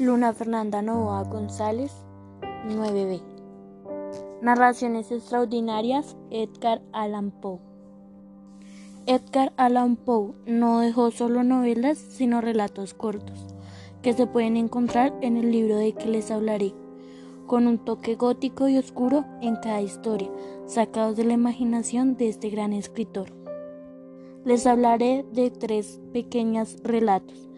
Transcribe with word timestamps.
Luna 0.00 0.32
Fernanda 0.32 0.80
Novoa 0.80 1.24
González, 1.24 1.90
9B. 2.68 3.20
Narraciones 4.40 5.10
extraordinarias, 5.10 6.16
Edgar 6.30 6.80
Allan 6.92 7.32
Poe. 7.32 7.58
Edgar 9.06 9.52
Allan 9.56 9.96
Poe 9.96 10.34
no 10.46 10.78
dejó 10.78 11.10
solo 11.10 11.42
novelas, 11.42 11.98
sino 11.98 12.40
relatos 12.40 12.94
cortos, 12.94 13.44
que 14.00 14.12
se 14.12 14.28
pueden 14.28 14.56
encontrar 14.56 15.12
en 15.20 15.36
el 15.36 15.50
libro 15.50 15.76
de 15.76 15.92
que 15.94 16.06
les 16.06 16.30
hablaré, 16.30 16.74
con 17.48 17.66
un 17.66 17.78
toque 17.78 18.14
gótico 18.14 18.68
y 18.68 18.78
oscuro 18.78 19.24
en 19.40 19.56
cada 19.56 19.82
historia, 19.82 20.30
sacados 20.66 21.16
de 21.16 21.24
la 21.24 21.32
imaginación 21.32 22.16
de 22.16 22.28
este 22.28 22.50
gran 22.50 22.72
escritor. 22.72 23.32
Les 24.44 24.64
hablaré 24.64 25.26
de 25.32 25.50
tres 25.50 26.00
pequeños 26.12 26.76
relatos, 26.84 27.48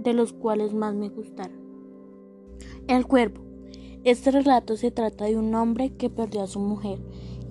de 0.00 0.12
los 0.12 0.32
cuales 0.32 0.74
más 0.74 0.96
me 0.96 1.08
gustaron. 1.08 1.67
El 2.88 3.06
cuervo. 3.06 3.42
Este 4.04 4.30
relato 4.30 4.74
se 4.78 4.90
trata 4.90 5.26
de 5.26 5.36
un 5.36 5.54
hombre 5.54 5.94
que 5.96 6.08
perdió 6.08 6.42
a 6.42 6.46
su 6.46 6.58
mujer 6.58 6.98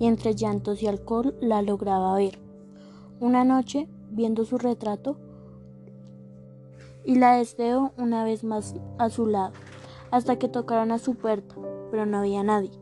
y 0.00 0.06
entre 0.06 0.34
llantos 0.34 0.82
y 0.82 0.88
alcohol 0.88 1.36
la 1.40 1.62
lograba 1.62 2.16
ver. 2.16 2.40
Una 3.20 3.44
noche, 3.44 3.88
viendo 4.10 4.44
su 4.44 4.58
retrato, 4.58 5.16
y 7.04 7.14
la 7.14 7.36
deseó 7.36 7.92
una 7.96 8.24
vez 8.24 8.42
más 8.42 8.74
a 8.98 9.10
su 9.10 9.26
lado, 9.26 9.52
hasta 10.10 10.40
que 10.40 10.48
tocaron 10.48 10.90
a 10.90 10.98
su 10.98 11.14
puerta, 11.14 11.54
pero 11.92 12.04
no 12.04 12.18
había 12.18 12.42
nadie. 12.42 12.72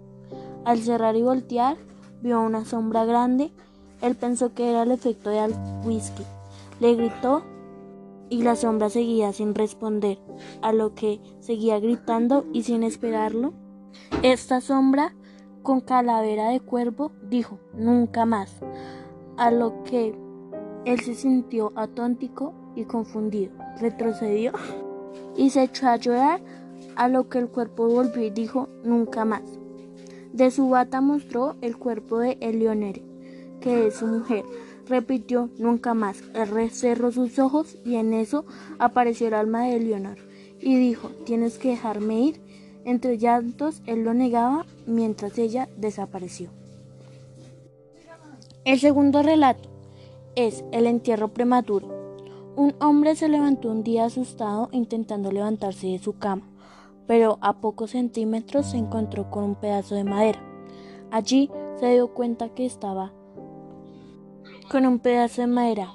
Al 0.65 0.79
cerrar 0.79 1.15
y 1.15 1.23
voltear, 1.23 1.77
vio 2.23 2.41
una 2.41 2.65
sombra 2.65 3.05
grande. 3.05 3.53
Él 4.01 4.17
pensó 4.17 4.55
que 4.55 4.71
era 4.71 4.85
el 4.85 4.93
efecto 4.93 5.29
del 5.29 5.55
whisky. 5.85 6.25
Le 6.81 6.95
gritó 6.95 7.43
y 8.29 8.43
la 8.43 8.57
sombra 8.57 8.91
seguía 8.91 9.33
sin 9.33 9.55
responder, 9.55 10.19
a 10.63 10.73
lo 10.73 10.95
que 10.95 11.21
seguía 11.41 11.79
gritando 11.79 12.45
y 12.53 12.63
sin 12.63 12.83
esperarlo. 12.83 13.53
Esta 14.23 14.61
sombra, 14.61 15.15
con 15.63 15.81
calavera 15.81 16.51
de 16.51 16.61
cuervo, 16.61 17.13
dijo 17.23 17.59
nunca 17.75 18.25
más, 18.25 18.61
a 19.37 19.51
lo 19.51 19.83
que 19.85 20.15
él 20.85 21.01
se 21.01 21.15
sintió 21.15 21.73
atóntico 21.77 22.55
y 22.75 22.85
confundido, 22.85 23.53
retrocedió 23.81 24.53
y 25.37 25.51
se 25.51 25.65
echó 25.65 25.89
a 25.89 25.97
llorar, 25.97 26.41
a 26.95 27.09
lo 27.09 27.29
que 27.29 27.39
el 27.39 27.49
cuerpo 27.49 27.89
volvió 27.89 28.23
y 28.23 28.31
dijo 28.31 28.69
nunca 28.85 29.25
más. 29.25 29.43
De 30.33 30.51
su 30.51 30.69
bata 30.69 31.01
mostró 31.01 31.57
el 31.61 31.77
cuerpo 31.77 32.19
de 32.19 32.39
Eleonore, 32.41 33.03
que 33.61 33.87
es 33.89 33.97
su 33.97 34.07
mujer, 34.07 34.45
repitió 34.89 35.51
nunca 35.59 35.95
más. 35.95 36.23
El 36.35 36.71
cerró 36.71 37.13
sus 37.13 37.39
ojos 37.39 37.77
y 37.85 37.97
en 37.97 38.13
eso 38.15 38.45
apareció 38.79 39.29
el 39.29 39.35
alma 39.35 39.67
de 39.67 39.81
Leonor 39.81 40.19
y 40.61 40.77
dijo 40.77 41.09
tienes 41.25 41.59
que 41.59 41.71
dejarme 41.71 42.21
ir. 42.21 42.41
Entre 42.85 43.19
llantos 43.19 43.83
él 43.87 44.05
lo 44.05 44.15
negaba 44.15 44.65
mientras 44.87 45.37
ella 45.39 45.69
desapareció. 45.77 46.51
El 48.65 48.79
segundo 48.79 49.23
relato 49.23 49.69
es 50.37 50.65
el 50.73 50.87
entierro 50.87 51.29
prematuro. 51.29 51.89
Un 52.57 52.75
hombre 52.81 53.17
se 53.17 53.29
levantó 53.29 53.71
un 53.71 53.83
día 53.83 54.05
asustado 54.05 54.69
intentando 54.73 55.31
levantarse 55.31 55.89
de 55.89 55.99
su 55.99 56.19
cama, 56.19 56.49
pero 57.07 57.39
a 57.43 57.61
pocos 57.61 57.91
centímetros 57.91 58.71
se 58.71 58.77
encontró 58.77 59.31
con 59.31 59.45
un 59.45 59.55
pedazo 59.57 59.95
de 59.95 60.05
madera. 60.05 60.41
Allí 61.11 61.51
se 61.79 61.93
dio 61.93 62.09
cuenta 62.15 62.49
que 62.51 62.67
estaba 62.67 63.13
con 64.71 64.85
un 64.85 64.99
pedazo 64.99 65.43
de 65.43 65.47
madera. 65.47 65.93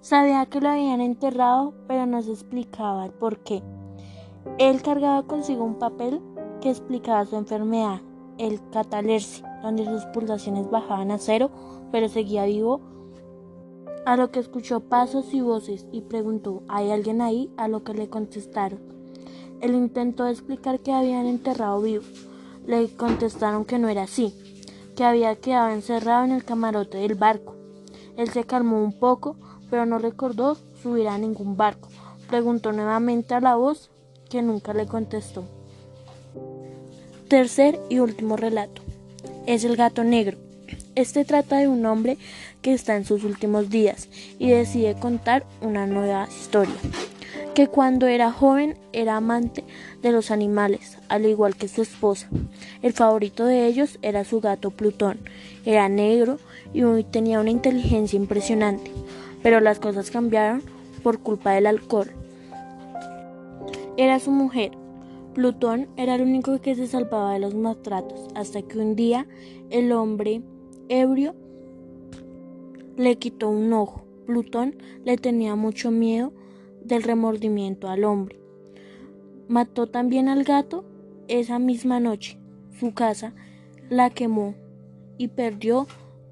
Sabía 0.00 0.46
que 0.46 0.60
lo 0.60 0.68
habían 0.68 1.00
enterrado, 1.00 1.74
pero 1.88 2.06
no 2.06 2.22
se 2.22 2.30
explicaba 2.30 3.04
el 3.06 3.12
por 3.12 3.38
qué. 3.40 3.62
Él 4.58 4.82
cargaba 4.82 5.24
consigo 5.24 5.64
un 5.64 5.78
papel 5.78 6.20
que 6.60 6.70
explicaba 6.70 7.24
su 7.26 7.36
enfermedad, 7.36 8.00
el 8.38 8.60
catalepsia, 8.70 9.60
donde 9.62 9.84
sus 9.84 10.04
pulsaciones 10.06 10.70
bajaban 10.70 11.10
a 11.10 11.18
cero, 11.18 11.50
pero 11.90 12.08
seguía 12.08 12.44
vivo. 12.44 12.80
A 14.06 14.16
lo 14.16 14.30
que 14.30 14.40
escuchó 14.40 14.80
pasos 14.80 15.32
y 15.34 15.40
voces 15.40 15.86
y 15.92 16.02
preguntó, 16.02 16.62
¿hay 16.68 16.90
alguien 16.90 17.20
ahí? 17.20 17.50
A 17.56 17.68
lo 17.68 17.82
que 17.82 17.94
le 17.94 18.08
contestaron. 18.08 18.80
Él 19.60 19.74
intentó 19.74 20.26
explicar 20.26 20.80
que 20.80 20.92
habían 20.92 21.26
enterrado 21.26 21.80
vivo. 21.80 22.04
Le 22.66 22.88
contestaron 22.96 23.64
que 23.64 23.78
no 23.78 23.88
era 23.88 24.04
así, 24.04 24.34
que 24.96 25.04
había 25.04 25.36
quedado 25.36 25.70
encerrado 25.70 26.24
en 26.24 26.32
el 26.32 26.44
camarote 26.44 26.98
del 26.98 27.14
barco. 27.14 27.56
Él 28.16 28.30
se 28.30 28.44
calmó 28.44 28.82
un 28.82 28.98
poco, 28.98 29.36
pero 29.70 29.86
no 29.86 29.98
recordó 29.98 30.56
subir 30.82 31.08
a 31.08 31.18
ningún 31.18 31.56
barco. 31.56 31.88
Preguntó 32.28 32.72
nuevamente 32.72 33.34
a 33.34 33.40
la 33.40 33.56
voz, 33.56 33.90
que 34.28 34.42
nunca 34.42 34.72
le 34.74 34.86
contestó. 34.86 35.44
Tercer 37.28 37.80
y 37.88 37.98
último 37.98 38.36
relato. 38.36 38.82
Es 39.46 39.64
el 39.64 39.76
gato 39.76 40.04
negro. 40.04 40.38
Este 40.94 41.24
trata 41.24 41.58
de 41.58 41.68
un 41.68 41.84
hombre 41.86 42.18
que 42.60 42.72
está 42.72 42.96
en 42.96 43.04
sus 43.04 43.24
últimos 43.24 43.70
días 43.70 44.08
y 44.38 44.50
decide 44.50 44.94
contar 44.94 45.44
una 45.60 45.86
nueva 45.86 46.28
historia 46.28 46.74
que 47.54 47.68
cuando 47.68 48.06
era 48.06 48.32
joven 48.32 48.78
era 48.92 49.16
amante 49.16 49.64
de 50.00 50.10
los 50.10 50.30
animales, 50.30 50.98
al 51.08 51.26
igual 51.26 51.54
que 51.54 51.68
su 51.68 51.82
esposa. 51.82 52.28
El 52.80 52.92
favorito 52.92 53.44
de 53.44 53.66
ellos 53.66 53.98
era 54.00 54.24
su 54.24 54.40
gato 54.40 54.70
Plutón. 54.70 55.18
Era 55.66 55.88
negro 55.88 56.38
y 56.72 56.82
tenía 57.04 57.40
una 57.40 57.50
inteligencia 57.50 58.16
impresionante, 58.16 58.90
pero 59.42 59.60
las 59.60 59.78
cosas 59.78 60.10
cambiaron 60.10 60.62
por 61.02 61.18
culpa 61.18 61.52
del 61.52 61.66
alcohol. 61.66 62.10
Era 63.96 64.18
su 64.18 64.30
mujer. 64.30 64.72
Plutón 65.34 65.88
era 65.96 66.14
el 66.14 66.22
único 66.22 66.58
que 66.60 66.74
se 66.74 66.86
salvaba 66.86 67.34
de 67.34 67.38
los 67.38 67.54
maltratos, 67.54 68.28
hasta 68.34 68.62
que 68.62 68.78
un 68.78 68.96
día 68.96 69.26
el 69.70 69.92
hombre 69.92 70.42
ebrio 70.88 71.34
le 72.96 73.16
quitó 73.16 73.50
un 73.50 73.72
ojo. 73.72 74.04
Plutón 74.26 74.76
le 75.04 75.16
tenía 75.16 75.54
mucho 75.56 75.90
miedo 75.90 76.32
del 76.84 77.02
remordimiento 77.02 77.88
al 77.88 78.04
hombre. 78.04 78.40
Mató 79.48 79.86
también 79.86 80.28
al 80.28 80.44
gato 80.44 80.84
esa 81.28 81.58
misma 81.58 82.00
noche. 82.00 82.38
Su 82.78 82.94
casa 82.94 83.34
la 83.88 84.10
quemó 84.10 84.54
y 85.18 85.28
perdió 85.28 85.86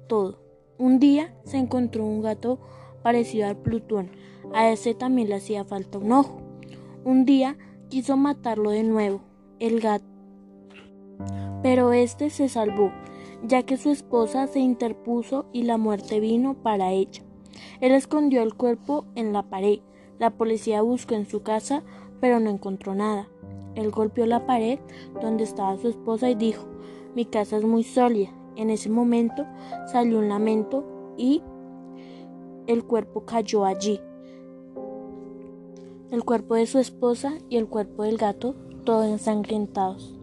todo. 0.07 0.39
Un 0.77 0.99
día 0.99 1.33
se 1.43 1.57
encontró 1.57 2.05
un 2.05 2.21
gato 2.21 2.59
parecido 3.03 3.47
al 3.47 3.57
Plutón. 3.57 4.11
A 4.53 4.69
ese 4.69 4.93
también 4.93 5.29
le 5.29 5.35
hacía 5.35 5.63
falta 5.63 5.97
un 5.97 6.11
ojo. 6.11 6.41
Un 7.03 7.25
día 7.25 7.57
quiso 7.89 8.17
matarlo 8.17 8.71
de 8.71 8.83
nuevo, 8.83 9.21
el 9.59 9.79
gato. 9.79 10.05
Pero 11.61 11.93
este 11.93 12.29
se 12.29 12.49
salvó, 12.49 12.91
ya 13.43 13.63
que 13.63 13.77
su 13.77 13.91
esposa 13.91 14.47
se 14.47 14.59
interpuso 14.59 15.45
y 15.53 15.63
la 15.63 15.77
muerte 15.77 16.19
vino 16.19 16.55
para 16.55 16.91
ella. 16.91 17.21
Él 17.79 17.91
escondió 17.91 18.41
el 18.41 18.55
cuerpo 18.55 19.05
en 19.15 19.33
la 19.33 19.43
pared 19.43 19.79
la 20.21 20.29
policía 20.29 20.83
buscó 20.83 21.15
en 21.15 21.25
su 21.25 21.41
casa, 21.41 21.81
pero 22.19 22.39
no 22.39 22.51
encontró 22.51 22.93
nada. 22.93 23.27
Él 23.73 23.89
golpeó 23.89 24.27
la 24.27 24.45
pared 24.45 24.77
donde 25.19 25.43
estaba 25.43 25.75
su 25.79 25.87
esposa 25.87 26.29
y 26.29 26.35
dijo, 26.35 26.63
mi 27.15 27.25
casa 27.25 27.57
es 27.57 27.63
muy 27.63 27.83
sólida. 27.83 28.29
En 28.55 28.69
ese 28.69 28.87
momento 28.87 29.47
salió 29.91 30.19
un 30.19 30.29
lamento 30.29 31.15
y 31.17 31.41
el 32.67 32.83
cuerpo 32.83 33.25
cayó 33.25 33.65
allí. 33.65 33.99
El 36.11 36.23
cuerpo 36.23 36.53
de 36.53 36.67
su 36.67 36.77
esposa 36.77 37.33
y 37.49 37.57
el 37.57 37.65
cuerpo 37.65 38.03
del 38.03 38.17
gato, 38.17 38.53
todos 38.83 39.07
ensangrentados. 39.07 40.13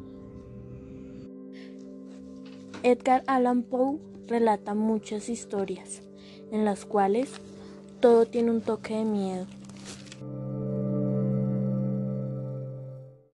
Edgar 2.85 3.25
Allan 3.27 3.65
Poe 3.65 3.99
relata 4.29 4.75
muchas 4.75 5.29
historias 5.29 6.03
en 6.53 6.65
las 6.65 6.85
cuales 6.85 7.33
todo 7.99 8.27
tiene 8.27 8.53
un 8.53 8.61
toque 8.61 8.95
de 8.95 9.05
miedo. 9.05 9.58